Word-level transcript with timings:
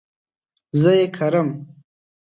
زه 0.81 0.91
ئې 0.97 1.05
کرم 1.15 1.49